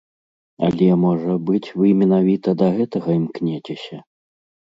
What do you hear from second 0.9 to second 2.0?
можа быць, вы